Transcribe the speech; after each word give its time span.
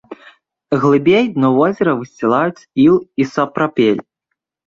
Глыбей 0.83 1.25
дно 1.35 1.49
возера 1.57 1.93
высцілаюць 2.01 2.65
іл 2.87 2.95
і 3.25 3.27
сапрапель. 3.35 4.01